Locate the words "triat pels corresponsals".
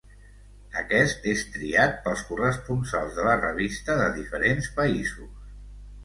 1.57-3.13